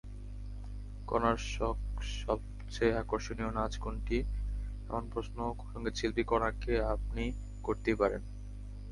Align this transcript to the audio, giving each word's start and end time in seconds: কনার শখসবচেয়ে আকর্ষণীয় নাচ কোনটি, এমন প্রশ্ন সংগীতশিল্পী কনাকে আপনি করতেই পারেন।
কনার 1.07 1.37
শখসবচেয়ে 1.51 2.97
আকর্ষণীয় 2.97 3.51
নাচ 3.51 3.73
কোনটি, 3.77 4.17
এমন 4.89 5.03
প্রশ্ন 5.09 5.37
সংগীতশিল্পী 5.71 6.23
কনাকে 6.23 6.73
আপনি 6.85 7.23
করতেই 7.63 7.95
পারেন। 7.95 8.21